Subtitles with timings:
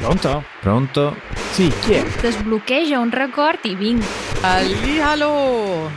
[0.00, 0.44] Pronto?
[0.60, 1.14] Pronto?
[1.52, 2.02] Sì, chi è?
[2.20, 4.02] Desbloqueja un record i vinc.
[4.40, 5.90] Hallihallo!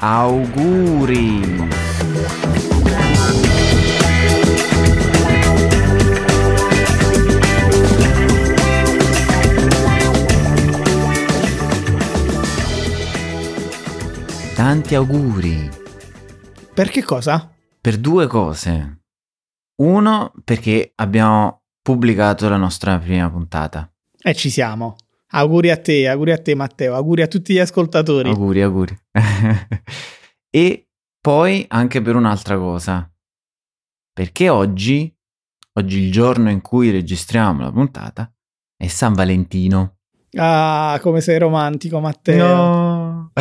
[0.00, 1.68] Auguri!
[14.54, 15.68] Tanti auguri
[16.74, 17.50] Per che cosa?
[17.80, 19.02] per due cose.
[19.76, 23.88] Uno, perché abbiamo pubblicato la nostra prima puntata.
[24.20, 24.96] E ci siamo.
[25.28, 28.28] Auguri a te, auguri a te Matteo, auguri a tutti gli ascoltatori.
[28.28, 28.98] Auguri, auguri.
[30.50, 30.88] e
[31.20, 33.08] poi anche per un'altra cosa.
[34.12, 35.16] Perché oggi,
[35.74, 38.34] oggi il giorno in cui registriamo la puntata,
[38.76, 39.98] è San Valentino.
[40.34, 42.46] Ah, come sei romantico Matteo.
[42.46, 43.32] No.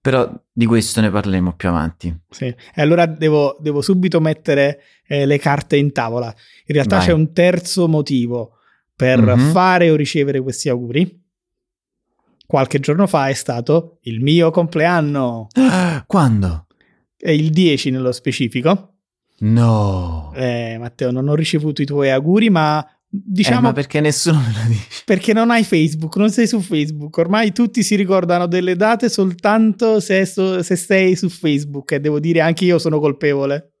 [0.00, 2.18] Però di questo ne parleremo più avanti.
[2.30, 2.46] Sì.
[2.46, 6.34] E allora devo, devo subito mettere eh, le carte in tavola.
[6.64, 7.06] In realtà Vai.
[7.06, 8.52] c'è un terzo motivo
[8.96, 9.50] per Mhm.
[9.50, 11.22] fare o ricevere questi auguri.
[12.46, 15.48] Qualche giorno fa è stato il mio compleanno,
[16.06, 16.66] Quando?
[17.18, 18.92] è il 10 nello specifico.
[19.40, 20.32] No.
[20.34, 22.82] Eh, Matteo, non ho ricevuto i tuoi auguri, ma
[23.24, 25.02] diciamo ma perché nessuno me lo dice?
[25.04, 27.16] perché non hai Facebook, non sei su Facebook.
[27.18, 31.92] Ormai tutti si ricordano delle date soltanto se, so- se sei su Facebook.
[31.92, 33.72] E devo dire, anche io sono colpevole.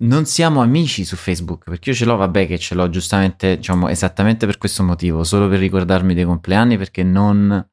[0.00, 3.88] Non siamo amici su Facebook, perché io ce l'ho, vabbè che ce l'ho giustamente, diciamo,
[3.88, 7.68] esattamente per questo motivo, solo per ricordarmi dei compleanni perché non,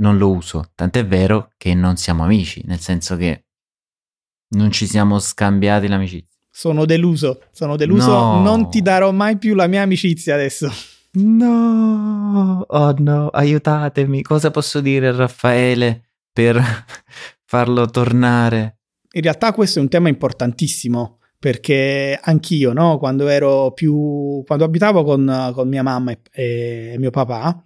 [0.00, 0.72] non lo uso.
[0.74, 3.46] Tant'è vero che non siamo amici, nel senso che
[4.50, 6.29] non ci siamo scambiati l'amicizia.
[6.60, 8.10] Sono deluso, sono deluso.
[8.10, 8.42] No.
[8.42, 10.70] Non ti darò mai più la mia amicizia adesso.
[11.12, 16.62] No, oh no, aiutatemi, cosa posso dire a Raffaele per
[17.46, 18.76] farlo tornare?
[19.12, 25.02] In realtà questo è un tema importantissimo perché anch'io, no, quando ero più quando abitavo
[25.02, 27.64] con, con mia mamma e, e mio papà,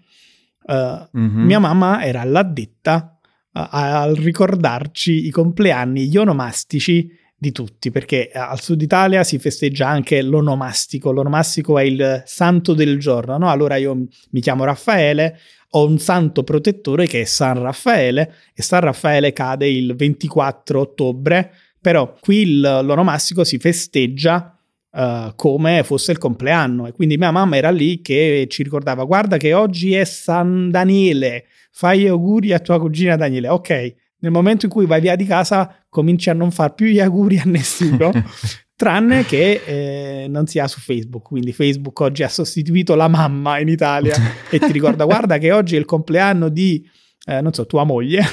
[0.69, 1.43] eh, Mhm.
[1.43, 3.19] mia mamma era l'addetta
[3.55, 7.11] a, a ricordarci i compleanni, gli onomastici
[7.45, 11.13] di tutti, perché al sud Italia si festeggia anche l'onomastico.
[11.13, 13.51] L'onomastico è il santo del giorno, no?
[13.51, 13.95] Allora io
[14.31, 15.39] mi chiamo Raffaele,
[15.71, 21.53] ho un santo protettore che è San Raffaele e San Raffaele cade il 24 ottobre,
[21.81, 24.57] però qui il- l'onomastico si festeggia
[24.97, 29.37] eh, come fosse il compleanno e quindi mia mamma era lì che ci ricordava guarda
[29.37, 33.49] che oggi è San Daniele, fai auguri a tua cugina Daniele.
[33.49, 33.95] Ok,
[34.25, 37.39] nel momento in cui vai via di casa cominci a non far più gli auguri
[37.39, 38.11] a nessuno,
[38.75, 41.25] tranne che eh, non sia su Facebook.
[41.25, 44.17] Quindi Facebook oggi ha sostituito la mamma in Italia
[44.49, 46.83] e ti ricorda guarda che oggi è il compleanno di,
[47.27, 48.23] eh, non so, tua moglie.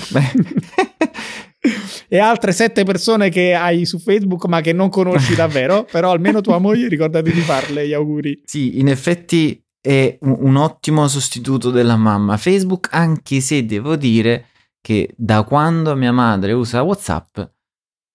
[2.07, 6.39] e altre sette persone che hai su Facebook ma che non conosci davvero, però almeno
[6.39, 8.41] tua moglie ricordati di farle gli auguri.
[8.45, 14.45] Sì, in effetti è un, un ottimo sostituto della mamma Facebook, anche se devo dire
[14.81, 17.39] che da quando mia madre usa WhatsApp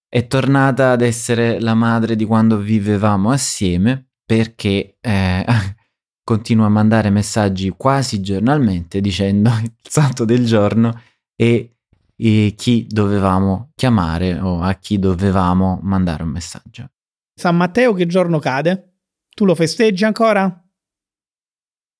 [0.08, 5.44] è tornata ad essere la madre di quando vivevamo assieme perché eh,
[6.24, 11.00] continua a mandare messaggi quasi giornalmente dicendo il santo del giorno
[11.36, 11.76] e,
[12.16, 16.90] e chi dovevamo chiamare o a chi dovevamo mandare un messaggio.
[17.38, 18.94] San Matteo che giorno cade?
[19.28, 20.64] Tu lo festeggi ancora?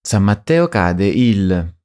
[0.00, 1.75] San Matteo cade il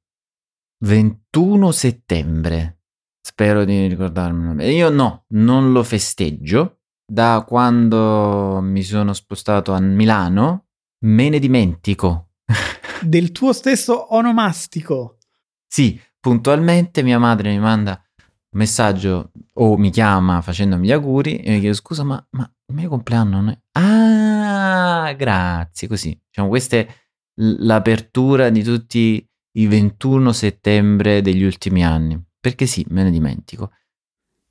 [0.82, 2.80] 21 settembre.
[3.20, 4.62] Spero di ricordarmelo.
[4.64, 6.80] Io no, non lo festeggio.
[7.04, 10.66] Da quando mi sono spostato a Milano,
[11.04, 12.30] me ne dimentico.
[13.00, 15.18] Del tuo stesso onomastico.
[15.66, 21.52] Sì, puntualmente mia madre mi manda un messaggio o mi chiama facendomi gli auguri e
[21.52, 23.58] mi chiedo scusa, ma, ma il mio compleanno non è...
[23.72, 26.18] Ah, grazie, così.
[26.26, 26.88] Diciamo, questa è
[27.34, 32.20] l'apertura di tutti i 21 settembre degli ultimi anni.
[32.40, 33.72] Perché sì, me ne dimentico.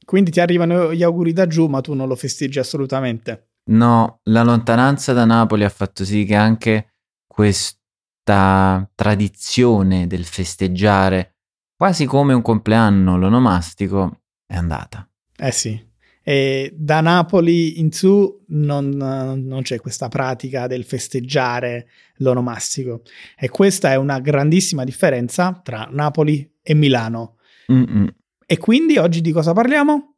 [0.05, 3.49] Quindi ti arrivano gli auguri da giù, ma tu non lo festeggi assolutamente.
[3.71, 6.93] No, la lontananza da Napoli ha fatto sì che anche
[7.27, 11.35] questa tradizione del festeggiare
[11.75, 15.07] quasi come un compleanno l'onomastico è andata.
[15.35, 15.90] Eh sì.
[16.23, 21.87] E da Napoli in su non, non c'è questa pratica del festeggiare
[22.17, 23.01] l'onomastico.
[23.37, 27.37] E questa è una grandissima differenza tra Napoli e Milano.
[27.71, 28.13] Mm-mm.
[28.45, 30.15] E quindi oggi di cosa parliamo?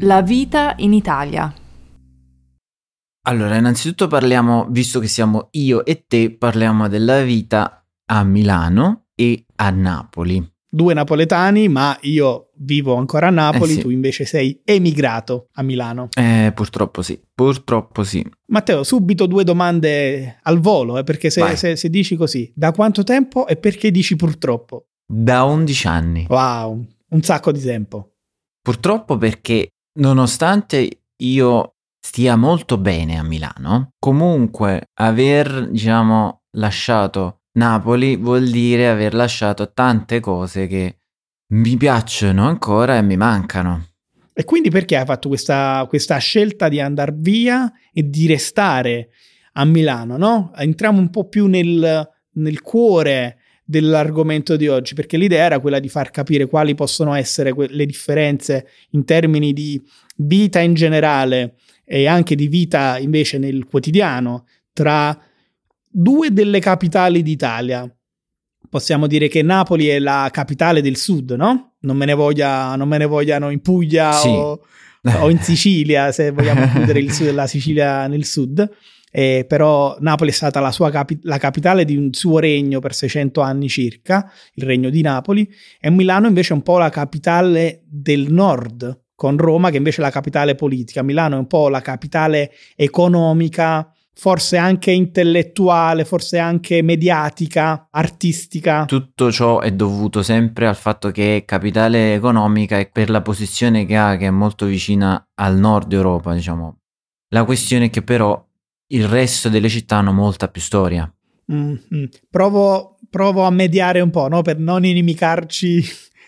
[0.00, 1.54] La vita in Italia.
[3.24, 9.46] Allora, innanzitutto parliamo, visto che siamo io e te, parliamo della vita a Milano e
[9.56, 10.51] a Napoli.
[10.74, 13.80] Due napoletani, ma io vivo ancora a Napoli, Eh sì.
[13.82, 16.08] tu invece sei emigrato a Milano.
[16.16, 18.24] Eh, purtroppo sì, purtroppo sì.
[18.46, 23.04] Matteo, subito due domande al volo, eh, perché se, se- se dici così, da quanto
[23.04, 24.86] tempo e perché dici purtroppo?
[25.06, 26.26] Da 11 anni.
[26.28, 28.14] Wow, un sacco di tempo.
[28.62, 38.48] Purtroppo perché nonostante io stia molto bene a Milano, comunque aver, diciamo, lasciato Napoli vuol
[38.48, 40.96] dire aver lasciato tante cose che
[41.52, 43.88] mi piacciono ancora e mi mancano.
[44.32, 49.10] E quindi perché hai fatto questa, questa scelta di andare via e di restare
[49.54, 50.52] a Milano, no?
[50.56, 55.90] Entriamo un po' più nel, nel cuore dell'argomento di oggi, perché l'idea era quella di
[55.90, 59.80] far capire quali possono essere que- le differenze in termini di
[60.16, 65.18] vita in generale e anche di vita invece nel quotidiano tra
[65.92, 67.88] due delle capitali d'Italia.
[68.68, 71.74] Possiamo dire che Napoli è la capitale del sud, no?
[71.80, 74.28] Non me ne, voglia, non me ne vogliano in Puglia Sì.
[74.28, 74.60] o,
[75.20, 78.66] o in Sicilia, se vogliamo includere il sud, la Sicilia nel sud.
[79.14, 82.94] Eh, però Napoli è stata la, sua capi- la capitale di un suo regno per
[82.94, 85.46] 600 anni circa, il regno di Napoli,
[85.78, 90.04] e Milano invece è un po' la capitale del nord, con Roma che invece è
[90.04, 91.02] la capitale politica.
[91.02, 98.84] Milano è un po' la capitale economica, forse anche intellettuale, forse anche mediatica, artistica.
[98.84, 103.86] Tutto ciò è dovuto sempre al fatto che è capitale economica e per la posizione
[103.86, 106.78] che ha, che è molto vicina al nord Europa, diciamo.
[107.28, 108.44] La questione è che però
[108.88, 111.10] il resto delle città hanno molta più storia.
[111.52, 112.04] Mm, mm.
[112.30, 114.42] Provo, provo a mediare un po', no?
[114.42, 115.82] Per non inimicarci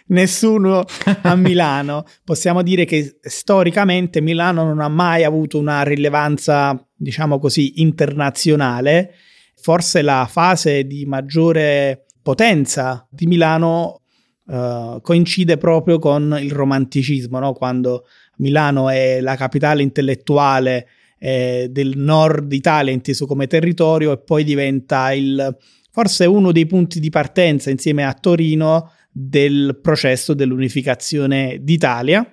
[0.08, 0.84] nessuno
[1.22, 2.04] a Milano.
[2.24, 9.14] Possiamo dire che storicamente Milano non ha mai avuto una rilevanza, diciamo così, internazionale.
[9.56, 14.02] Forse la fase di maggiore potenza di Milano
[14.46, 17.52] eh, coincide proprio con il romanticismo, no?
[17.52, 18.04] Quando
[18.38, 20.86] Milano è la capitale intellettuale
[21.18, 25.56] eh, del nord Italia inteso come territorio e poi diventa il
[25.90, 32.28] forse uno dei punti di partenza insieme a Torino del processo dell'unificazione d'Italia.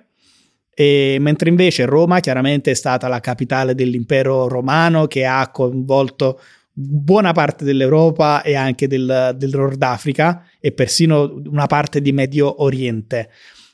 [0.74, 6.40] E mentre invece Roma chiaramente è stata la capitale dell'impero romano che ha coinvolto
[6.72, 12.62] buona parte dell'Europa e anche del, del Nord Africa e persino una parte di Medio
[12.62, 13.30] Oriente.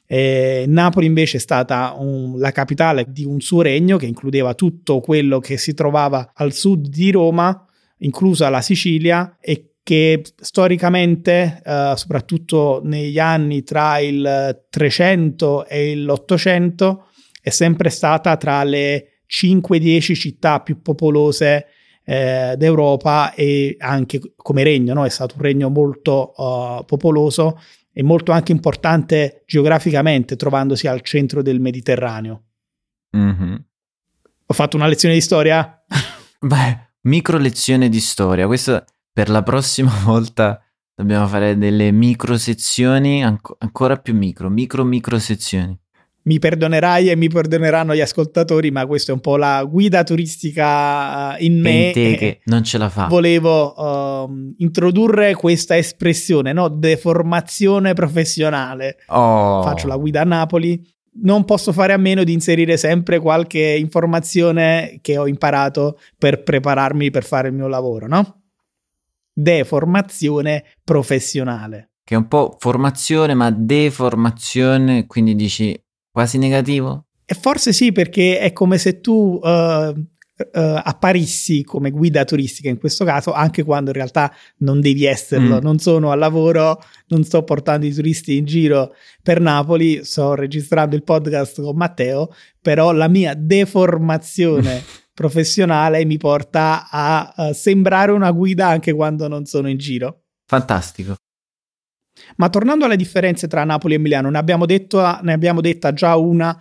[0.06, 5.00] Eh, Napoli invece è stata un- la capitale di un suo regno che includeva tutto
[5.00, 7.66] quello che si trovava al sud di Roma,
[7.98, 17.06] inclusa la Sicilia, e che storicamente, eh, soprattutto negli anni tra il 300 e l'Ottocento,
[17.40, 21.68] è sempre stata tra le 5-10 città più popolose
[22.04, 25.06] eh, d'Europa e anche come regno, no?
[25.06, 27.58] è stato un regno molto eh, popoloso
[27.90, 32.42] e molto anche importante geograficamente, trovandosi al centro del Mediterraneo.
[33.12, 33.64] Mhm.
[34.44, 35.82] Ho fatto una lezione di storia?
[36.40, 38.46] Beh, micro lezione di storia.
[38.46, 38.84] Questo
[39.18, 40.62] per la prossima volta
[40.94, 45.76] dobbiamo fare delle micro sezioni anco- ancora più micro, micro micro sezioni.
[46.22, 51.36] Mi perdonerai e mi perdoneranno gli ascoltatori, ma questa è un po' la guida turistica
[51.36, 51.86] eh, in me.
[51.86, 53.06] in te che non ce la fa.
[53.06, 56.68] Volevo ehm, introdurre questa espressione, no?
[56.68, 58.98] Deformazione professionale.
[59.08, 59.64] Oh.
[59.64, 60.80] Faccio la guida a Napoli.
[61.22, 67.10] Non posso fare a meno di inserire sempre qualche informazione che ho imparato per prepararmi
[67.10, 68.37] per fare il mio lavoro, no?
[69.40, 71.90] Deformazione professionale.
[72.02, 75.80] Che è un po' formazione ma deformazione, quindi dici
[76.10, 77.04] quasi negativo?
[77.24, 79.94] E forse sì, perché è come se tu eh,
[80.38, 85.56] eh, apparissi come guida turistica in questo caso, anche quando in realtà non devi esserlo.
[85.56, 85.62] Mm.
[85.62, 90.96] Non sono al lavoro, non sto portando i turisti in giro per Napoli, sto registrando
[90.96, 94.82] il podcast con Matteo, però la mia deformazione
[95.18, 100.26] professionale mi porta a, eh, sembrare una guida anche quando non sono in giro.
[100.46, 101.16] Fantastico.
[102.36, 106.14] Ma tornando alle differenze tra Napoli e Milano, ne abbiamo, detto, ne abbiamo detta già
[106.14, 106.56] una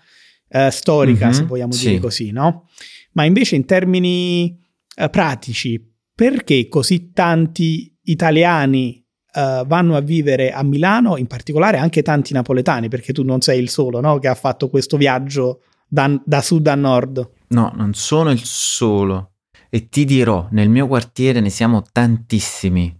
[0.49, 1.87] eh, storica, Mhm, se vogliamo sì.
[1.89, 2.67] dire così, no?
[3.11, 4.59] Ma invece in termini
[4.95, 5.79] eh, pratici,
[6.15, 9.05] perché così tanti italiani
[9.67, 13.69] vanno a vivere a Milano, in particolare anche tanti napoletani, perché tu non sei il
[13.69, 14.17] solo, no?
[14.17, 17.29] Che ha fatto questo viaggio da, da sud a nord.
[17.49, 19.31] No, non sono il solo.
[19.69, 22.95] E ti dirò, nel mio quartiere ne siamo tantissimi.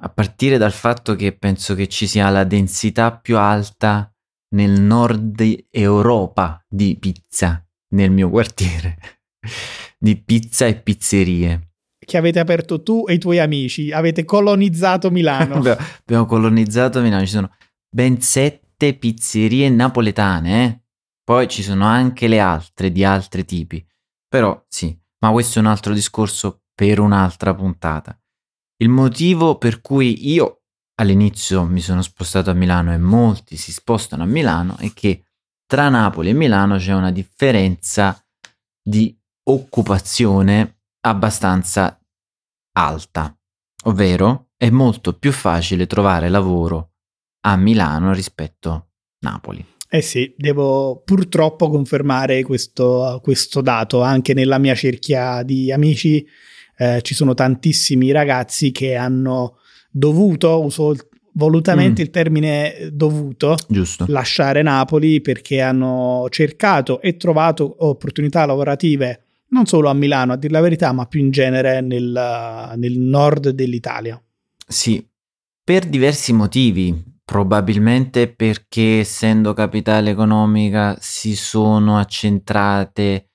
[0.00, 4.12] A partire dal fatto che penso che ci sia la densità più alta
[4.50, 8.98] nel nord Europa di pizza nel mio quartiere.
[10.00, 11.70] Di pizza e pizzerie.
[11.98, 15.56] Che avete aperto tu e i tuoi amici, avete colonizzato Milano.
[16.00, 17.50] Abbiamo colonizzato Milano, ci sono
[17.90, 20.80] ben sette pizzerie napoletane, eh?
[21.28, 23.86] Poi ci sono anche le altre di altri tipi.
[24.26, 28.18] Però sì, ma questo è un altro discorso per un'altra puntata.
[28.78, 30.62] Il motivo per cui io
[30.94, 35.26] all'inizio mi sono spostato a Milano e molti si spostano a Milano è che
[35.66, 38.18] tra Napoli e Milano c'è una differenza
[38.82, 39.14] di
[39.50, 42.00] occupazione abbastanza
[42.78, 43.38] alta,
[43.84, 46.94] ovvero è molto più facile trovare lavoro
[47.42, 48.86] a Milano rispetto a
[49.26, 49.76] Napoli.
[49.90, 54.02] Eh sì, devo purtroppo confermare questo, questo dato.
[54.02, 56.26] Anche nella mia cerchia di amici
[56.76, 59.56] eh, ci sono tantissimi ragazzi che hanno
[59.90, 60.94] dovuto, uso
[61.32, 62.04] volutamente mm.
[62.04, 64.04] il termine dovuto, Giusto.
[64.08, 70.52] lasciare Napoli perché hanno cercato e trovato opportunità lavorative non solo a Milano, a dire
[70.52, 74.20] la verità, ma più in genere nel, nel nord dell'Italia.
[74.66, 75.02] Sì,
[75.64, 77.16] per diversi motivi.
[77.28, 83.32] Probabilmente perché essendo capitale economica si sono accentrate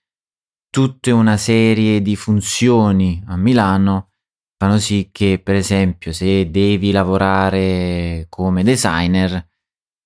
[0.71, 4.13] tutta una serie di funzioni a Milano
[4.57, 9.47] fanno sì che per esempio se devi lavorare come designer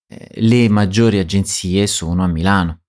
[0.05, 2.81] eh, le maggiori agenzie sono a Milano.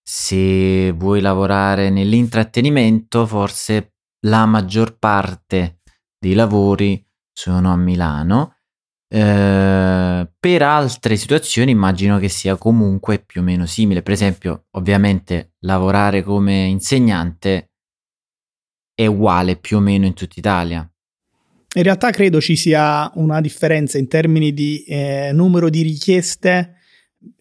[0.00, 3.94] Se vuoi lavorare nell'intrattenimento forse
[4.26, 5.80] la maggior parte
[6.16, 8.58] dei lavori sono a Milano
[9.14, 14.00] eh, per altre situazioni immagino che sia comunque più o meno simile.
[14.00, 17.72] Per esempio, ovviamente lavorare come insegnante
[18.94, 20.90] è uguale più o meno in tutta Italia.
[21.74, 26.76] In realtà credo ci sia una differenza in termini di eh, numero di richieste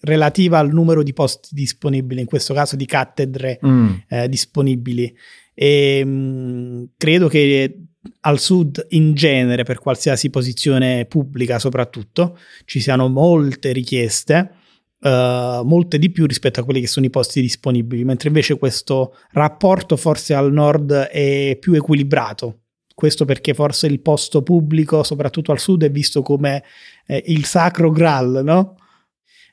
[0.02, 3.94] relativa al numero di posti disponibili, in questo caso di cattedre mm.
[4.10, 5.16] eh, disponibili.
[5.54, 7.91] E mh, mm, credo che
[8.22, 14.52] al sud in genere, per qualsiasi posizione pubblica soprattutto, ci siano molte richieste,
[15.00, 19.16] uh, molte di più rispetto a quelli che sono i posti disponibili, mentre invece questo
[19.32, 22.58] rapporto forse al nord è più equilibrato.
[22.94, 26.64] Questo perché forse il posto pubblico, soprattutto al sud, è visto come
[27.08, 28.76] eh, il sacro graal, no?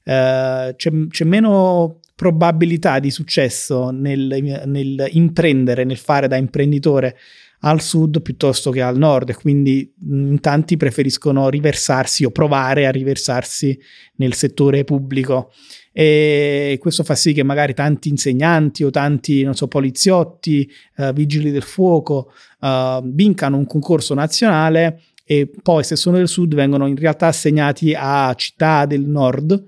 [0.04, 7.16] Uh, c'è, c'è, meno probabilità di successo nel, nel imprendere, nel fare da imprenditore
[7.60, 12.90] al sud piuttosto che al nord e quindi in tanti preferiscono riversarsi o provare a
[12.90, 13.78] riversarsi
[14.16, 15.50] nel settore pubblico.
[15.92, 21.50] E questo fa sì che magari tanti insegnanti o tanti non so poliziotti uh, vigili
[21.50, 26.96] del fuoco uh, vincano un concorso nazionale e poi se sono del sud vengono in
[26.96, 29.64] realtà assegnati a città del nord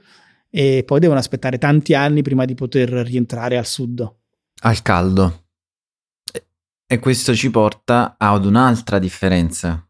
[0.48, 4.08] e poi devono aspettare tanti anni prima di poter rientrare al sud.
[4.62, 5.44] Al caldo
[6.92, 9.88] e questo ci porta ad un'altra differenza.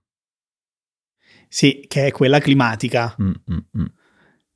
[1.48, 3.16] Sì, che è quella climatica.
[3.18, 3.92] Mm-mm.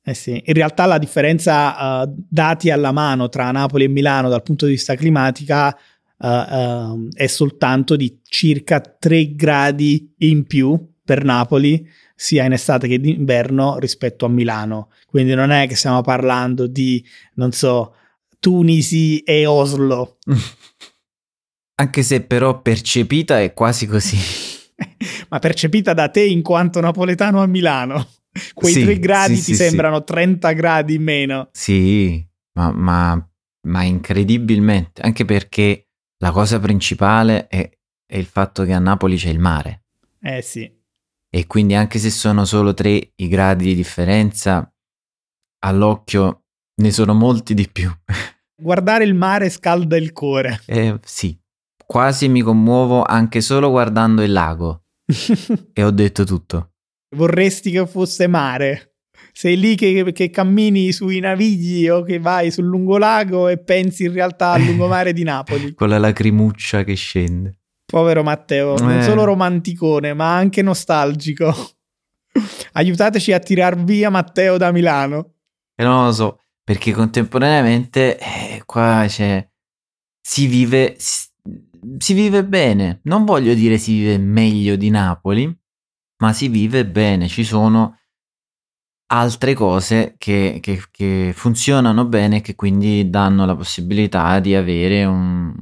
[0.03, 0.43] Eh sì.
[0.45, 4.73] In realtà la differenza uh, dati alla mano tra Napoli e Milano dal punto di
[4.73, 5.75] vista climatica
[6.17, 11.83] uh, uh, è soltanto di circa 3 gradi in più per Napoli,
[12.13, 14.91] sia in estate che in inverno rispetto a Milano.
[15.07, 17.95] Quindi non è che stiamo parlando di, non so,
[18.39, 20.19] Tunisi e Oslo.
[21.77, 24.17] Anche se però percepita è quasi così.
[25.29, 28.07] Ma percepita da te in quanto napoletano a Milano.
[28.53, 31.49] Quei sì, 3 gradi sì, ti sì, sembrano 30 gradi in meno.
[31.51, 33.29] Sì, ma, ma,
[33.67, 35.01] ma, incredibilmente.
[35.01, 35.87] Anche perché
[36.19, 37.69] la cosa principale è,
[38.05, 39.85] è il fatto che a Napoli c'è il mare.
[40.21, 40.69] Eh sì.
[41.29, 44.69] E quindi anche se sono solo 3 i gradi di differenza,
[45.59, 46.43] all'occhio
[46.81, 47.91] ne sono molti di più.
[48.57, 50.61] Guardare il mare scalda il cuore.
[50.65, 51.37] Eh sì,
[51.85, 54.83] Quasi mi commuovo anche solo guardando il lago.
[55.73, 56.71] e ho detto tutto.
[57.15, 58.95] Vorresti che fosse mare.
[59.31, 64.13] Sei lì che, che, cammini sui navigli o che vai sul lungolago e pensi in
[64.13, 65.73] realtà al lungomare di Napoli.
[65.75, 67.59] Con la lacrimuccia che scende.
[67.85, 68.81] Povero Matteo, eh.
[68.81, 71.53] non solo romanticone, ma anche nostalgico.
[72.73, 75.33] Aiutateci a tirar via Matteo da Milano.
[75.75, 79.47] E non lo so, perché contemporaneamente eh, qua c'è...
[80.21, 80.95] Si vive
[81.97, 82.99] si vive bene.
[83.03, 85.45] Non voglio dire si vive meglio di Napoli,
[86.21, 87.27] ma si vive bene.
[87.27, 87.97] Ci sono
[89.07, 95.05] altre cose che, che, che funzionano bene e che quindi danno la possibilità di avere
[95.05, 95.53] un,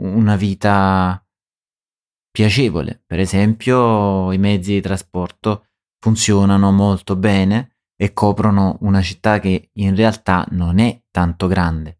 [0.00, 1.20] una vita
[2.30, 3.02] piacevole.
[3.06, 9.96] Per esempio, i mezzi di trasporto funzionano molto bene e coprono una città che in
[9.96, 11.95] realtà non è tanto grande.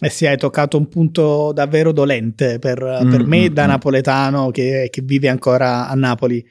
[0.00, 3.68] Eh sì, hai toccato un punto davvero dolente per, mm, per me mm, da mm.
[3.68, 6.44] napoletano che, che, vive ancora a Napoli.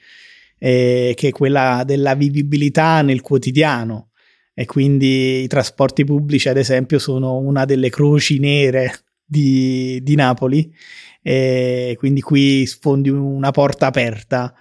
[0.65, 4.11] eh, che è quella della vivibilità nel quotidiano.
[4.53, 8.93] E quindi i trasporti pubblici, ad esempio, sono una delle croci nere
[9.25, 10.73] di, di Napoli.
[11.21, 14.55] E quindi qui sfondi una porta aperta,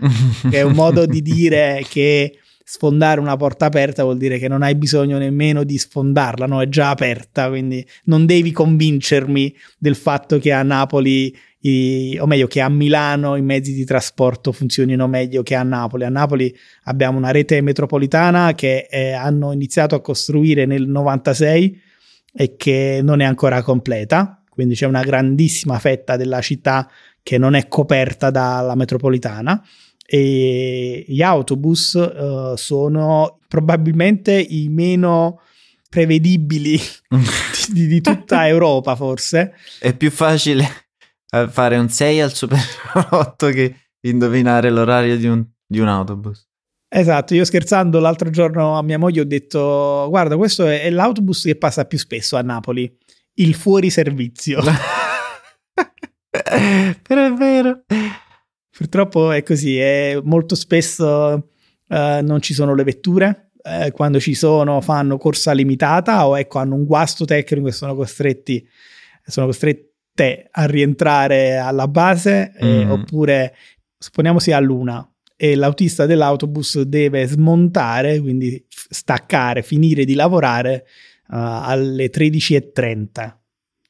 [0.51, 4.63] che è un modo di dire che sfondare una porta aperta vuol dire che non
[4.63, 6.63] hai bisogno nemmeno di sfondarla, no?
[6.63, 12.47] È già aperta, quindi non devi convincermi del fatto che a Napoli, i, o meglio,
[12.47, 16.05] che a Milano i mezzi di trasporto funzionino meglio che a Napoli.
[16.05, 16.55] A Napoli
[16.85, 21.81] abbiamo una rete metropolitana che eh, hanno iniziato a costruire nel 96
[22.35, 26.89] e che non è ancora completa, quindi c'è una grandissima fetta della città
[27.23, 29.63] che non è coperta dalla metropolitana
[30.15, 35.41] e gli autobus uh, sono probabilmente i meno
[35.89, 36.79] prevedibili
[37.73, 39.55] di, di, tutta Europa forse.
[39.79, 40.69] È più facile
[41.31, 42.61] eh, fare un 6 al Super
[43.09, 46.47] 8 che indovinare l'orario di un, di un autobus.
[46.91, 51.45] Esatto, io scherzando l'altro giorno a mia moglie ho detto guarda questo è, è l'autobus
[51.45, 52.99] che passa più spesso a Napoli,
[53.37, 54.61] il fuori servizio.
[57.03, 57.85] Però è vero.
[58.75, 61.49] Purtroppo è così, è molto spesso
[61.89, 66.59] eh, non ci sono le vetture, eh, quando ci sono fanno corsa limitata o ecco
[66.59, 68.67] hanno un guasto tecnico e sono costretti,
[69.25, 72.67] sono costrette a rientrare alla base mm.
[72.67, 73.55] eh, oppure
[73.99, 80.87] supponiamo sia a luna e l'autista dell'autobus deve smontare, quindi staccare, finire di lavorare
[81.31, 83.35] uh, alle 13.30.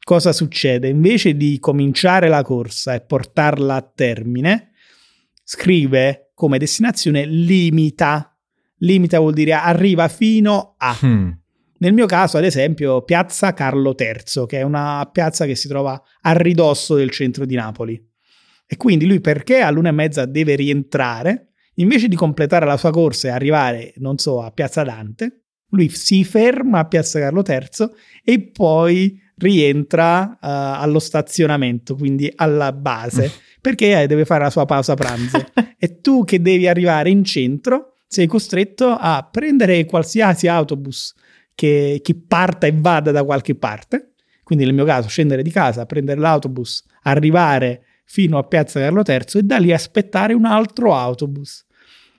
[0.03, 0.89] Cosa succede?
[0.89, 4.72] Invece di cominciare la corsa e portarla a termine,
[5.53, 8.35] scrive come destinazione limita.
[8.79, 10.97] Limita vuol dire arriva fino a.
[10.99, 11.31] Hmm.
[11.79, 16.01] Nel mio caso, ad esempio, Piazza Carlo III, che è una piazza che si trova
[16.23, 18.01] a ridosso del centro di Napoli.
[18.67, 23.29] E quindi lui perché all'una e mezza deve rientrare, invece di completare la sua corsa
[23.29, 27.91] e arrivare, non so, a Piazza Dante, lui si ferma a Piazza Carlo III
[28.25, 33.31] e poi rientra uh, allo stazionamento, quindi alla base,
[33.63, 35.43] perché deve fare la sua pausa pranzo.
[35.79, 41.15] e tu che devi arrivare in centro sei costretto a prendere qualsiasi autobus
[41.55, 44.15] che, che parta e vada da qualche parte.
[44.43, 49.39] Quindi nel mio caso scendere di casa, prendere l'autobus, arrivare fino a Piazza Carlo III
[49.39, 51.65] e da lì aspettare un altro autobus.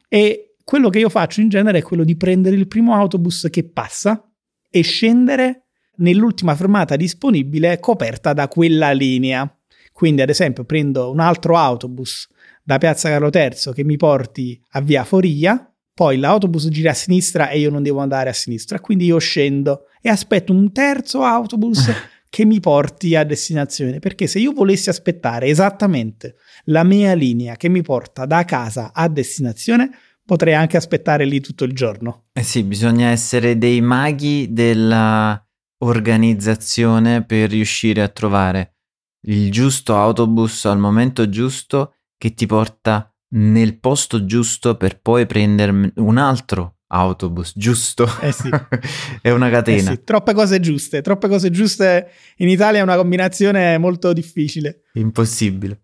[0.08, 3.64] E quello che io faccio in genere è quello di prendere il primo autobus che
[3.64, 4.28] passa
[4.70, 5.66] e scendere
[5.98, 9.48] nell'ultima fermata disponibile coperta da quella linea.
[9.94, 12.28] Quindi, ad esempio, prendo un altro autobus
[12.64, 17.50] da Piazza Carlo III che mi porti a Via Foria, poi l'autobus gira a sinistra
[17.50, 21.92] e io non devo andare a sinistra, quindi io scendo e aspetto un terzo autobus
[22.28, 27.70] che mi porti a destinazione, perché se io volessi aspettare esattamente la mia linea che
[27.70, 29.92] mi porta da casa a destinazione,
[30.26, 32.26] potrei anche aspettare lì tutto il giorno.
[32.34, 35.40] Eh sì, bisogna essere dei maghi della
[35.84, 38.78] organizzazione per riuscire a trovare
[39.24, 45.92] il giusto autobus al momento giusto che ti porta nel posto giusto per poi prendere
[45.96, 48.08] un altro autobus giusto.
[48.22, 48.50] Eh sì.
[49.22, 49.92] è una catena.
[49.92, 50.04] Eh sì.
[50.04, 54.84] Troppe cose giuste, troppe cose giuste in Italia è una combinazione molto difficile.
[54.94, 55.82] Impossibile.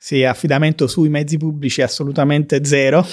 [0.00, 3.04] Sì, affidamento sui mezzi pubblici è assolutamente zero.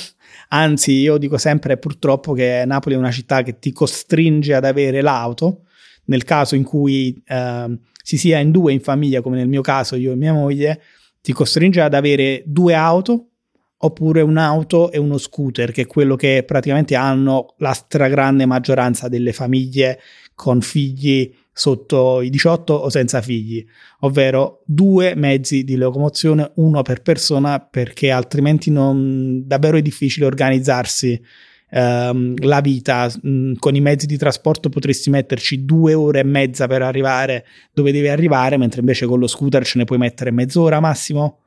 [0.49, 5.01] Anzi, io dico sempre purtroppo che Napoli è una città che ti costringe ad avere
[5.01, 5.63] l'auto
[6.05, 9.95] nel caso in cui eh, si sia in due in famiglia, come nel mio caso
[9.95, 10.79] io e mia moglie,
[11.21, 13.29] ti costringe ad avere due auto
[13.77, 19.33] oppure un'auto e uno scooter, che è quello che praticamente hanno la stragrande maggioranza delle
[19.33, 19.99] famiglie
[20.35, 23.65] con figli sotto i 18 o senza figli,
[24.01, 31.19] ovvero due mezzi di locomozione, uno per persona, perché altrimenti non, davvero è difficile organizzarsi
[31.69, 36.23] ehm, la vita mh, mm, con i mezzi di trasporto potresti metterci due ore e
[36.23, 40.31] mezza per arrivare dove devi arrivare, mentre invece con lo scooter ce ne puoi mettere
[40.31, 41.39] mezz'ora massimo.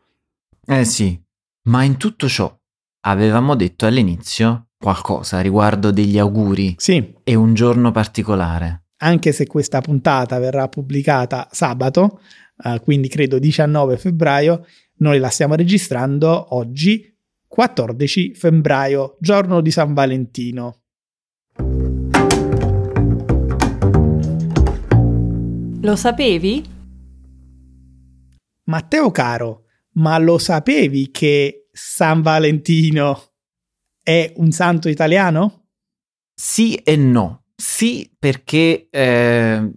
[0.67, 1.19] Eh sì,
[1.69, 2.55] ma in tutto ciò
[3.07, 6.75] avevamo detto all'inizio qualcosa riguardo degli auguri.
[6.79, 7.15] Sì.
[7.25, 8.85] E un giorno particolare.
[8.99, 12.21] Anche se questa puntata verrà pubblicata sabato,
[12.65, 14.67] eh, quindi credo 19 febbraio,
[14.99, 17.17] noi la stiamo registrando oggi
[17.49, 20.83] 14 febbraio, giorno di San Valentino.
[25.81, 26.63] Lo sapevi?
[28.65, 33.33] Matteo caro, ma lo sapevi che San Valentino
[34.03, 35.69] è un santo italiano?
[36.35, 37.45] Sì e no.
[37.55, 39.73] Sì perché eh,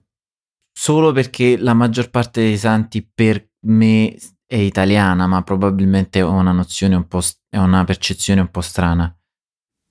[0.72, 4.16] solo perché la maggior parte dei santi per me
[4.52, 8.62] è italiana, ma probabilmente ho una nozione un po', st- è una percezione un po'
[8.62, 9.16] strana.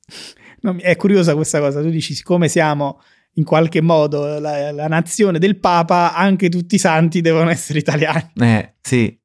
[0.63, 3.01] No, è curiosa questa cosa, tu dici siccome siamo
[3.37, 8.33] in qualche modo la, la nazione del Papa, anche tutti i santi devono essere italiani.
[8.39, 9.19] Eh, sì,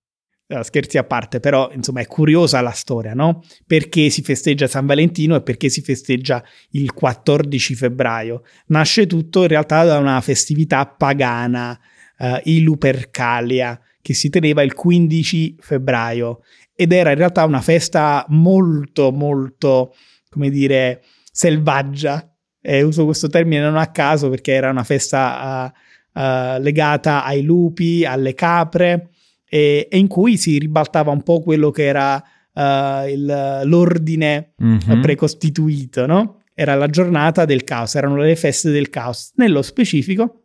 [0.47, 3.43] No, scherzi a parte, però insomma è curiosa la storia, no?
[3.67, 8.43] Perché si festeggia San Valentino e perché si festeggia il 14 febbraio.
[8.67, 11.77] Nasce tutto in realtà da una festività pagana,
[12.17, 16.41] eh, i Lupercalia, che si teneva il 15 febbraio
[16.75, 19.95] ed era in realtà una festa molto, molto,
[20.29, 22.31] come dire, selvaggia.
[22.61, 25.73] E uso questo termine non a caso perché era una festa
[26.13, 29.09] uh, uh, legata ai lupi, alle capre
[29.49, 35.01] e, e, in cui si ribaltava un po' quello che era uh, il, l'ordine Mhm.
[35.01, 36.43] precostituito, no?
[36.53, 39.31] Era la giornata del caos, erano le feste del caos.
[39.37, 40.44] Nello specifico,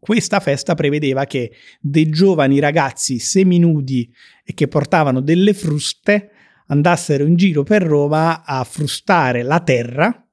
[0.00, 4.10] questa festa prevedeva che dei giovani ragazzi seminudi
[4.42, 6.30] e che portavano delle fruste
[6.68, 10.26] andassero in giro per Roma a frustare la terra,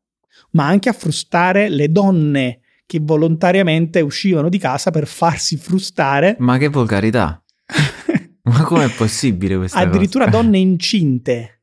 [0.52, 6.38] ma anche a frustare le donne che volontariamente uscivano di casa per farsi frustare.
[6.40, 7.44] ma che volgarità.
[8.48, 10.38] Ma com'è possibile questa addirittura cosa?
[10.38, 11.57] donne incinte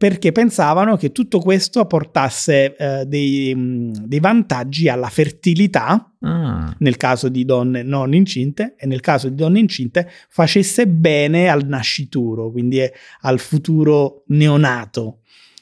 [0.00, 6.98] perché pensavano che tutto questo portasse eh, dei, mh, dei vantaggi alla fertilità Ah, nel
[6.98, 12.50] caso di donne non incinte e nel caso di donne incinte facesse bene al nascituro,
[12.50, 15.20] quindi eh, al futuro neonato.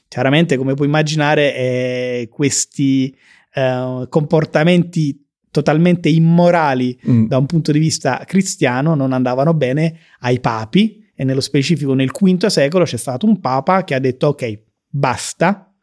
[0.08, 3.16] Chiaramente, come puoi immaginare, eh, questi
[3.54, 10.40] eh, comportamenti totalmente immorali mm, da un punto di vista cristiano non andavano bene ai
[10.40, 14.62] papi e nello specifico nel V secolo c'è stato un papa che ha detto ok,
[14.86, 15.74] basta,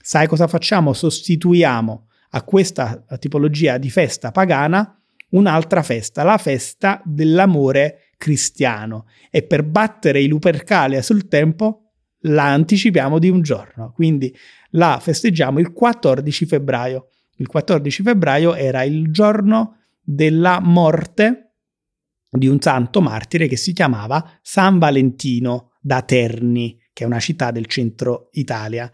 [0.00, 0.92] sai cosa facciamo?
[0.92, 4.96] Sostituiamo a questa tipologia di festa pagana
[5.30, 11.90] un'altra festa, la festa dell'amore cristiano e per battere i Lupercalia sul tempo
[12.22, 14.32] la anticipiamo di un giorno, quindi
[14.70, 17.08] la festeggiamo il 14 febbraio.
[17.38, 21.47] Il 14 febbraio era il giorno della morte
[22.30, 27.50] di un santo martire che si chiamava San Valentino da Terni, che è una città
[27.50, 28.90] del centro Italia.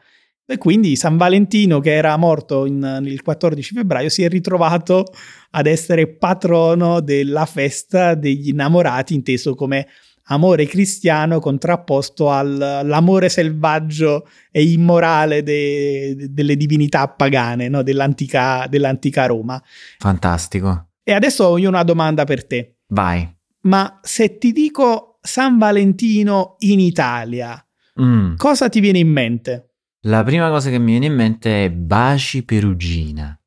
[0.47, 5.07] E quindi San Valentino, che era morto in- il 14 febbraio, si è ritrovato
[5.53, 9.87] ad essere patrono della festa degli innamorati, inteso come
[10.29, 17.83] amore cristiano contrapposto al- all'amore selvaggio e immorale de- delle divinità pagane no?
[17.83, 19.63] dell'antica, dell'antica Roma.
[19.99, 20.89] fantastico.
[21.03, 22.74] E adesso io ho una domanda per te.
[22.95, 23.29] Vai.
[23.63, 27.59] Ma se ti dico San Valentino in Italia,
[28.01, 28.35] Mm.
[28.37, 29.75] cosa ti viene in mente?
[30.07, 33.41] La prima cosa che mi viene in mente è baci perugina.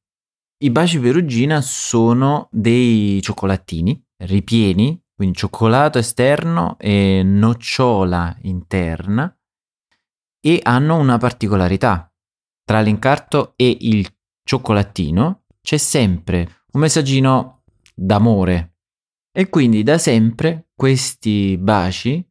[0.59, 9.37] I baci perugina sono dei cioccolatini ripieni, quindi cioccolato esterno e nocciola interna
[10.39, 12.09] e hanno una particolarità.
[12.63, 14.07] Tra l'incarto e il
[14.43, 18.76] cioccolatino c'è sempre un messaggino d'amore
[19.37, 22.27] e quindi da sempre questi baci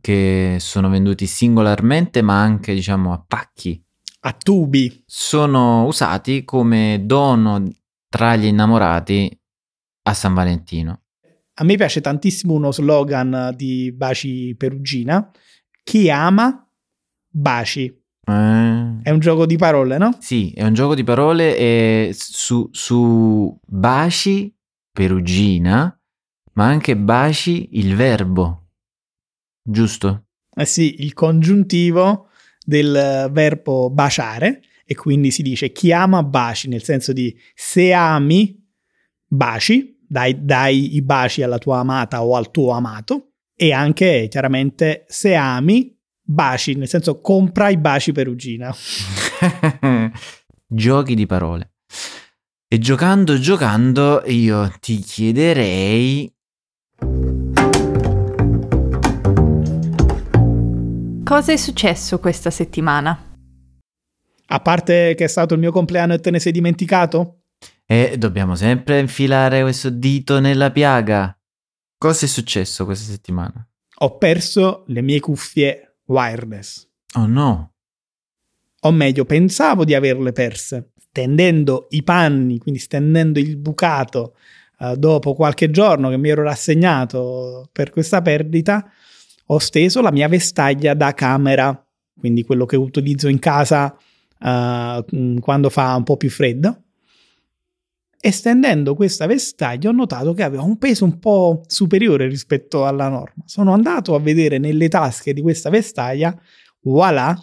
[0.00, 3.78] che sono venduti singolarmente ma anche diciamo a pacchi
[4.20, 5.02] A tubi.
[5.04, 7.62] sono usati come dono
[8.08, 9.30] tra gli innamorati
[10.04, 11.02] a San Valentino.
[11.54, 15.30] A me piace tantissimo uno slogan di Baci Perugina.
[15.84, 16.66] Chi ama,
[17.30, 17.84] baci.
[17.84, 20.16] Eh, È un gioco di parole, no?
[20.18, 24.54] sì, è un gioco di parole e su, su baci
[24.90, 25.94] perugina,
[26.54, 28.68] ma anche baci il verbo,
[29.62, 30.26] giusto?
[30.54, 32.28] Eh sì, il congiuntivo
[32.64, 38.62] del verbo baciare e quindi si dice chi ama baci, nel senso di se ami
[39.26, 45.04] baci, dai, dai i baci alla tua amata o al tuo amato e anche chiaramente
[45.08, 48.74] se ami baci, nel senso compra i baci perugina.
[50.66, 51.72] Giochi di parole.
[52.68, 56.30] E giocando, giocando, io ti chiederei
[61.24, 63.30] Cosa è successo questa settimana?
[64.46, 67.44] A parte che è stato il mio compleanno e te ne sei dimenticato?
[67.86, 71.34] E dobbiamo sempre infilare questo dito nella piaga.
[71.96, 73.66] Cosa è successo questa settimana?
[73.98, 76.88] Ho perso le mie cuffie wireless.
[77.14, 77.72] Oh no.
[78.80, 84.34] o meglio pensavo di averle perse, stendendo i panni, quindi stendendo il bucato
[84.80, 88.90] eh, dopo qualche giorno che mi ero rassegnato per questa perdita,
[89.54, 91.86] ho steso la mia vestaglia da camera,
[92.18, 93.94] quindi quello che utilizzo in casa
[94.44, 96.84] mm, quando fa un po' più freddo.
[98.24, 103.42] estendendo questa vestaglia ho notato che aveva un peso un po' superiore rispetto alla norma.
[103.46, 106.34] Sono andato a vedere nelle tasche di questa vestaglia,
[106.82, 107.36] voilà,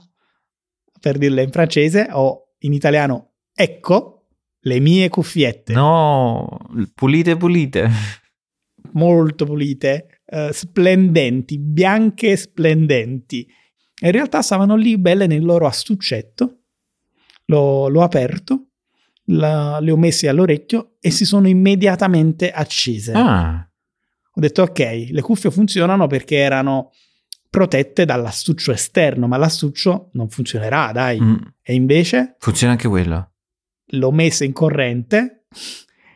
[0.99, 4.25] per dirla in francese o in italiano, ecco
[4.61, 5.73] le mie cuffiette.
[5.73, 6.57] No,
[6.95, 7.89] pulite pulite.
[8.93, 13.47] Molto pulite, eh, splendenti, bianche splendenti.
[14.01, 16.57] In realtà stavano lì belle nel loro astuccetto.
[17.45, 18.67] L'ho, l'ho aperto
[19.31, 23.11] la, le ho messe all'orecchio e si sono immediatamente accese.
[23.13, 23.67] Ah,
[24.33, 26.91] Ho detto ok, le cuffie funzionano perché erano
[27.49, 31.19] protette dall'astuccio esterno, ma l'astuccio non funzionerà, dai.
[31.19, 33.31] mm, E invece funziona anche quello.
[33.93, 35.45] l'ho messa in corrente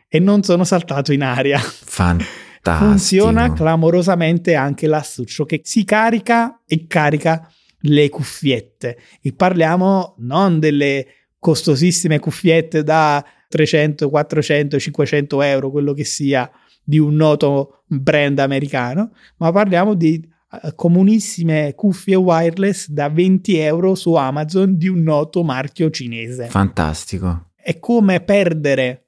[0.08, 1.58] e non sono saltato in aria.
[1.58, 2.42] Fantastico.
[2.78, 7.48] Funziona clamorosamente anche l'astuccio che si carica e carica
[7.80, 8.98] le cuffiette.
[9.20, 11.06] E parliamo non delle
[11.38, 16.50] costosissime cuffiette da 300, 400, 500 euro, quello che sia,
[16.82, 20.22] di un noto brand americano, ma parliamo di
[20.62, 26.46] eh, comunissime cuffie wireless da 20 euro su Amazon di un noto marchio cinese.
[26.46, 27.50] Fantastico.
[27.54, 29.06] È come perdere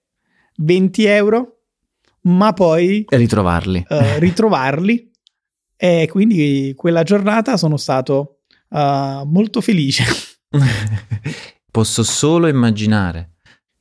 [0.57, 1.56] 20 euro,
[2.27, 3.85] ma poi E ritrovarli.
[3.89, 5.11] eh, ritrovarli.
[5.77, 10.05] E quindi quella giornata sono stato eh, molto felice.
[11.71, 13.33] Posso solo immaginare.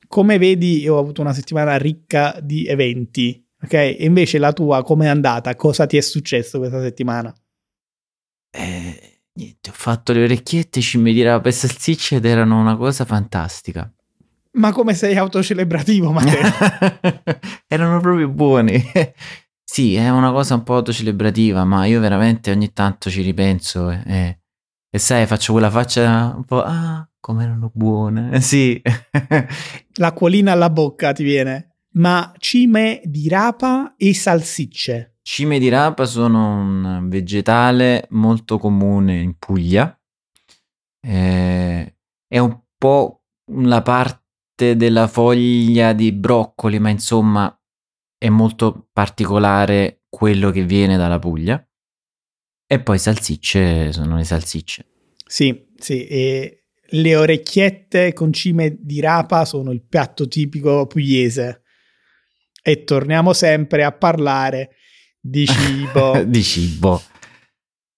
[0.07, 3.73] Come vedi, io ho avuto una settimana ricca di eventi, ok?
[3.73, 5.55] E invece la tua, com'è andata?
[5.55, 7.33] Cosa ti è successo questa settimana?
[8.51, 13.03] Eh, niente, ho fatto le orecchiette, ci mi dirà per salsicce ed erano una cosa
[13.05, 13.91] fantastica.
[14.55, 16.49] Ma come sei autocelebrativo, Matteo?
[17.67, 18.81] erano proprio buoni.
[19.63, 24.01] sì, è una cosa un po' autocelebrativa, ma io veramente ogni tanto ci ripenso e,
[24.05, 24.39] e-
[24.89, 28.39] e sai, faccio quella faccia un po', ah, come erano buone.
[28.39, 28.81] Sì.
[29.95, 31.79] L'acquolina alla bocca ti viene.
[31.95, 35.17] Ma cime di rapa e salsicce.
[35.21, 39.97] Cime di rapa sono un vegetale molto comune in Puglia.
[41.01, 41.95] Eh,
[42.27, 44.24] è un po' la parte
[44.55, 47.55] della foglia di broccoli, ma insomma
[48.17, 51.63] è molto particolare quello che viene dalla Puglia.
[52.67, 54.85] E poi salsicce sono le salsicce.
[55.27, 61.61] Sì, sì, e le orecchiette con cime di rapa sono il piatto tipico pugliese.
[62.63, 64.75] E torniamo sempre a parlare
[65.19, 66.23] di cibo.
[66.25, 67.01] di cibo.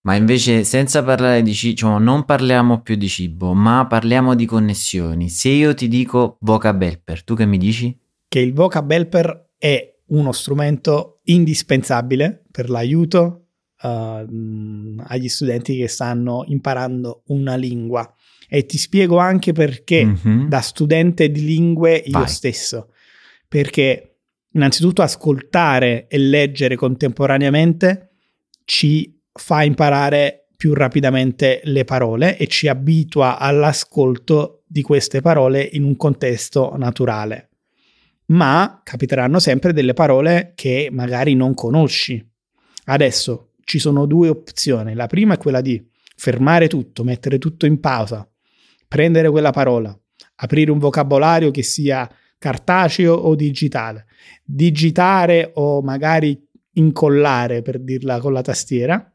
[0.07, 4.45] Ma invece, senza parlare di cibo, cioè, non parliamo più di cibo, ma parliamo di
[4.45, 5.27] connessioni.
[5.27, 7.93] Se io ti dico vocab helper, tu che mi dici?
[8.29, 13.47] che il vocab helper è uno strumento indispensabile per l'aiuto
[13.81, 18.09] uh, agli studenti che stanno imparando una lingua.
[18.49, 20.47] E ti spiego anche perché Mhm.
[20.49, 22.27] da studente di lingue io Vai.
[22.29, 22.93] stesso.
[23.47, 24.19] Perché
[24.53, 28.11] innanzitutto ascoltare e leggere contemporaneamente
[28.65, 35.83] ci fa imparare più rapidamente le parole e ci abitua all'ascolto di queste parole in
[35.83, 37.49] un contesto naturale.
[38.27, 42.27] Ma capiteranno sempre delle parole che magari non conosci.
[42.85, 44.95] Adesso ci sono due opzioni.
[44.95, 45.81] La prima è quella di
[46.15, 48.27] fermare tutto, mettere tutto in pausa,
[48.87, 49.97] prendere quella parola,
[50.37, 54.07] aprire un vocabolario che sia cartaceo o digitale,
[54.43, 59.11] digitare o magari incollare per dirla con la tastiera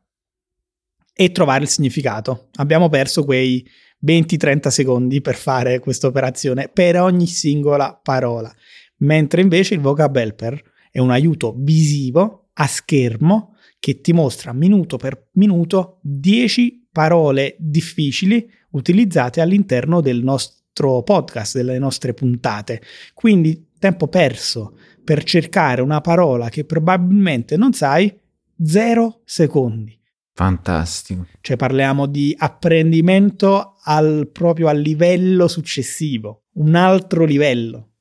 [1.15, 2.49] e trovare il significato.
[2.55, 3.67] Abbiamo perso quei
[4.05, 8.53] 20-30 secondi per fare questa operazione per ogni singola parola,
[8.99, 14.97] mentre invece il vocab helper è un aiuto visivo a schermo che ti mostra minuto
[14.97, 22.83] per minuto 10 parole difficili utilizzate all'interno del nostro podcast, delle nostre puntate.
[23.15, 28.15] Quindi tempo perso per cercare una parola che probabilmente non sai,
[28.63, 29.99] 0 secondi.
[30.35, 31.27] Fantastico.
[31.41, 37.93] Cioè parliamo di apprendimento al, proprio al livello successivo, un altro livello.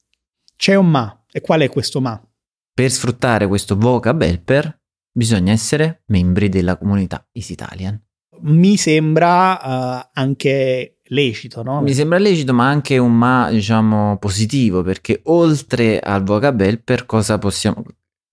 [0.56, 1.24] C'è un ma.
[1.32, 2.22] E qual è questo ma?
[2.74, 4.80] Per sfruttare questo vocab helper
[5.12, 8.02] bisogna essere membri della comunità Easy Italian.
[8.44, 11.82] Mi sembra eh, anche lecito, no?
[11.82, 17.38] Mi sembra lecito, ma anche un ma, diciamo, positivo, perché oltre al vocab helper cosa
[17.38, 17.84] possiamo,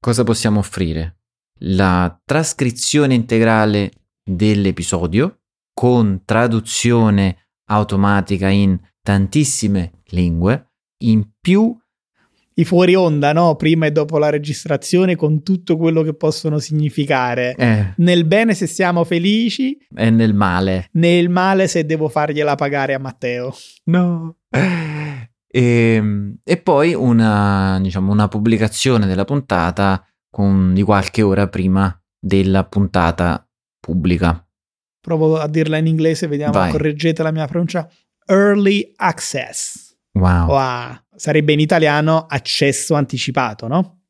[0.00, 1.17] cosa possiamo offrire?
[1.62, 3.90] La trascrizione integrale
[4.22, 5.40] dell'episodio
[5.74, 10.72] con traduzione automatica in tantissime lingue,
[11.04, 11.76] in più
[12.54, 13.54] I fuori onda, no?
[13.54, 17.54] Prima e dopo la registrazione con tutto quello che possono significare.
[17.56, 20.88] eh, Nel bene se siamo felici, è nel male.
[20.92, 23.54] nel male se devo fargliela pagare a Matteo.
[23.84, 24.36] No.
[25.50, 26.02] E,
[26.44, 33.46] e poi una, diciamo, una pubblicazione della puntata con, di qualche ora prima della puntata
[33.80, 34.46] pubblica.
[35.00, 36.70] Provo a dirla in inglese, vediamo, Vai.
[36.70, 37.88] correggete la mia pronuncia.
[38.26, 39.96] Early access.
[40.12, 40.48] Wow.
[40.48, 40.98] Wow.
[41.14, 44.02] Sarebbe in italiano accesso anticipato, no?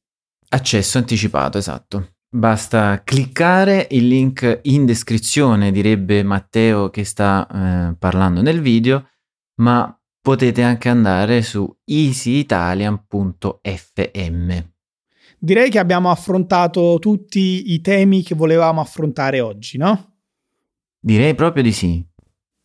[0.49, 2.15] Accesso anticipato, esatto.
[2.31, 9.09] Basta cliccare il link in descrizione, direbbe Matteo che sta eh, parlando nel video,
[9.61, 14.77] ma potete anche andare su easyitalian.fm.
[15.39, 20.15] Direi che abbiamo affrontato tutti i temi che volevamo affrontare oggi, no?
[21.01, 22.05] Direi proprio di sì.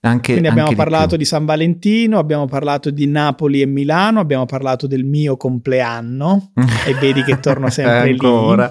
[0.06, 1.18] Anche, Quindi abbiamo parlato più.
[1.18, 6.52] di, San Valentino, abbiamo parlato di Napoli e Milano, abbiamo parlato del mio compleanno
[6.86, 8.12] e vedi che torno sempre lì.
[8.12, 8.70] ancora.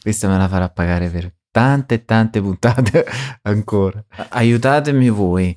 [0.00, 3.04] Questa me la farà pagare per tante e tante puntate
[3.42, 4.02] ancora.
[4.30, 5.54] Aiutatemi voi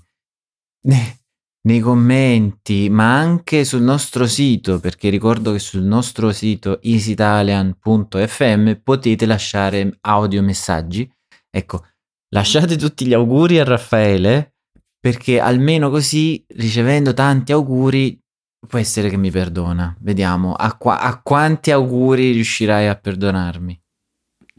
[1.66, 9.26] nei commenti, ma anche sul nostro sito, perché ricordo che sul nostro sito easyitalian.fm potete
[9.26, 11.10] lasciare audio messaggi.
[11.50, 11.86] Ecco,
[12.30, 14.56] lasciate tutti gli auguri a Raffaele,
[15.00, 18.20] perché almeno così, ricevendo tanti auguri,
[18.68, 19.96] può essere che mi perdona.
[20.02, 23.82] Vediamo a, qua- a quanti auguri riuscirai a perdonarmi.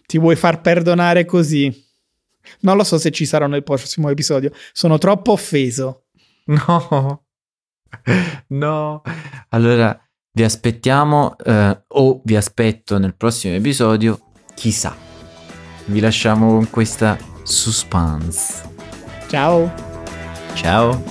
[0.07, 1.83] Ti vuoi far perdonare così?
[2.61, 4.53] Non lo so se ci sarò nel prossimo episodio.
[4.73, 6.04] Sono troppo offeso.
[6.57, 7.25] No,
[8.49, 9.03] no.
[9.51, 9.99] Allora
[10.33, 14.95] vi aspettiamo eh, o vi aspetto nel prossimo episodio, chissà.
[15.87, 18.69] Vi lasciamo con questa suspense.
[19.29, 19.73] Ciao.
[20.55, 21.03] Ciao.